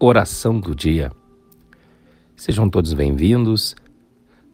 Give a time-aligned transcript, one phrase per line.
[0.00, 1.10] Oração do dia.
[2.36, 3.74] Sejam todos bem-vindos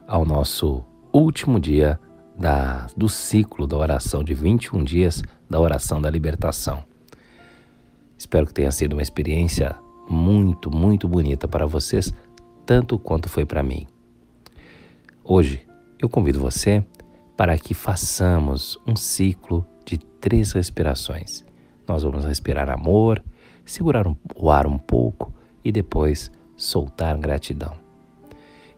[0.08, 0.82] ao nosso
[1.12, 2.00] último dia
[2.34, 6.82] da, do ciclo da oração de 21 dias da oração da libertação.
[8.16, 9.76] Espero que tenha sido uma experiência
[10.08, 12.10] muito, muito bonita para vocês,
[12.64, 13.86] tanto quanto foi para mim.
[15.22, 15.60] Hoje
[15.98, 16.82] eu convido você
[17.36, 21.44] para que façamos um ciclo de três respirações.
[21.86, 23.22] Nós vamos respirar amor,
[23.64, 25.32] segurar o ar um pouco
[25.64, 27.74] e depois soltar gratidão.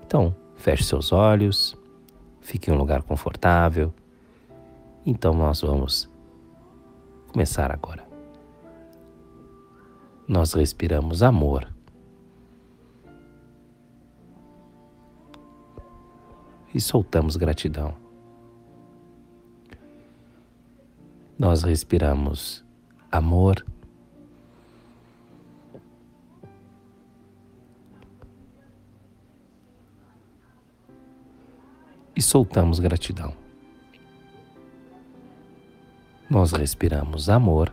[0.06, 1.76] Então, feche seus olhos,
[2.40, 3.92] fique em um lugar confortável.
[5.04, 6.08] Então, nós vamos
[7.32, 8.06] começar agora.
[10.28, 11.72] Nós respiramos amor.
[16.74, 17.94] E soltamos gratidão.
[21.38, 22.64] Nós respiramos
[23.10, 23.64] amor
[32.16, 33.34] e soltamos gratidão.
[36.30, 37.72] Nós respiramos amor.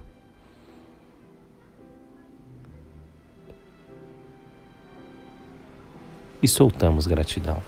[6.42, 7.64] E soltamos gratidão.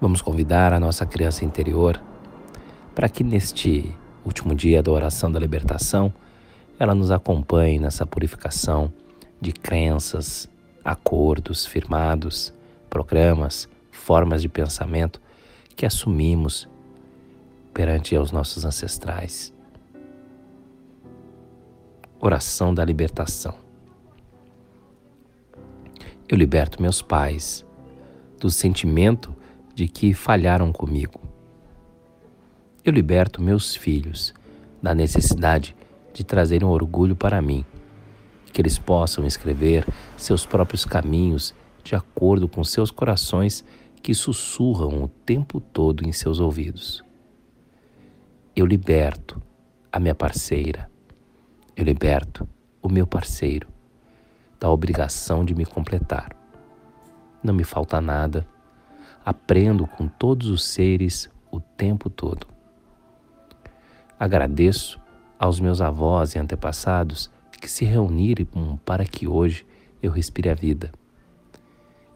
[0.00, 2.00] Vamos convidar a nossa criança interior
[2.94, 6.12] para que neste último dia da oração da libertação
[6.78, 8.92] ela nos acompanhe nessa purificação
[9.40, 10.48] de crenças,
[10.82, 12.54] acordos firmados
[12.88, 15.20] programas, formas de pensamento
[15.76, 16.68] que assumimos
[17.72, 19.52] perante aos nossos ancestrais.
[22.20, 23.54] Oração da libertação.
[26.28, 27.64] Eu liberto meus pais
[28.40, 29.34] do sentimento
[29.74, 31.20] de que falharam comigo.
[32.84, 34.34] Eu liberto meus filhos
[34.82, 35.76] da necessidade
[36.12, 37.64] de trazerem um orgulho para mim,
[38.52, 39.86] que eles possam escrever
[40.16, 43.64] seus próprios caminhos de acordo com seus corações
[44.02, 47.04] que sussurram o tempo todo em seus ouvidos.
[48.54, 49.42] Eu liberto
[49.92, 50.90] a minha parceira,
[51.76, 52.48] eu liberto
[52.82, 53.68] o meu parceiro
[54.58, 56.34] da obrigação de me completar.
[57.42, 58.46] Não me falta nada,
[59.24, 62.46] aprendo com todos os seres o tempo todo.
[64.18, 65.00] Agradeço
[65.38, 69.66] aos meus avós e antepassados que se reuniram para que hoje
[70.02, 70.92] eu respire a vida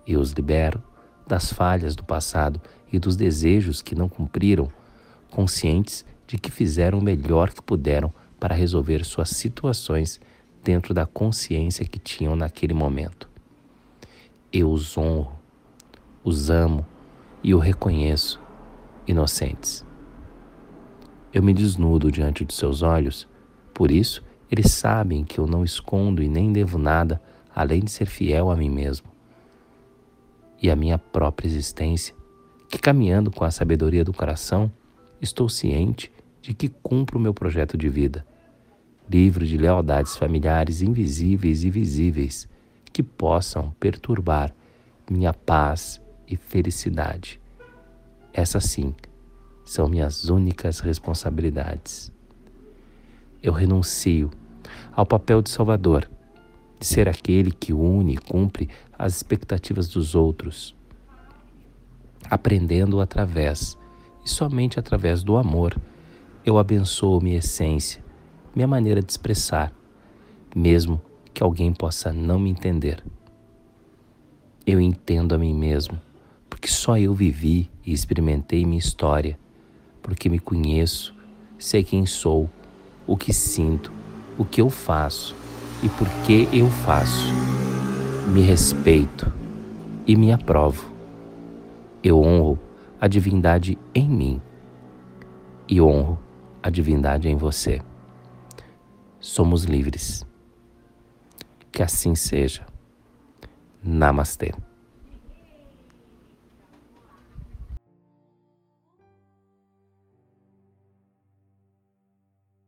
[0.06, 0.82] e os libero
[1.26, 2.60] das falhas do passado
[2.92, 4.70] e dos desejos que não cumpriram,
[5.30, 10.20] conscientes de que fizeram o melhor que puderam para resolver suas situações
[10.62, 13.28] dentro da consciência que tinham naquele momento.
[14.52, 15.32] Eu os honro,
[16.22, 16.86] os amo
[17.42, 18.40] e o reconheço
[19.06, 19.84] inocentes.
[21.32, 23.26] Eu me desnudo diante de seus olhos,
[23.72, 27.22] por isso eles sabem que eu não escondo e nem devo nada
[27.54, 29.11] além de ser fiel a mim mesmo
[30.62, 32.14] e a minha própria existência,
[32.68, 34.70] que caminhando com a sabedoria do coração,
[35.20, 38.24] estou ciente de que cumpro o meu projeto de vida,
[39.10, 42.48] livre de lealdades familiares invisíveis e visíveis
[42.92, 44.54] que possam perturbar
[45.10, 47.40] minha paz e felicidade.
[48.32, 48.94] Essas sim
[49.64, 52.12] são minhas únicas responsabilidades.
[53.42, 54.30] Eu renuncio
[54.92, 56.08] ao papel de Salvador
[56.78, 58.68] de ser aquele que une e cumpre
[59.02, 60.76] as expectativas dos outros,
[62.30, 63.76] aprendendo através
[64.24, 65.76] e somente através do amor,
[66.46, 68.00] eu abençoo minha essência,
[68.54, 69.72] minha maneira de expressar,
[70.54, 71.02] mesmo
[71.34, 73.02] que alguém possa não me entender.
[74.64, 76.00] Eu entendo a mim mesmo,
[76.48, 79.36] porque só eu vivi e experimentei minha história,
[80.00, 81.12] porque me conheço,
[81.58, 82.48] sei quem sou,
[83.04, 83.92] o que sinto,
[84.38, 85.34] o que eu faço
[85.82, 87.41] e por que eu faço.
[88.26, 89.32] Me respeito
[90.06, 90.90] e me aprovo.
[92.02, 92.58] Eu honro
[93.00, 94.42] a divindade em mim
[95.68, 96.18] e honro
[96.62, 97.82] a divindade em você.
[99.18, 100.24] Somos livres.
[101.70, 102.64] Que assim seja.
[103.82, 104.52] Namastê.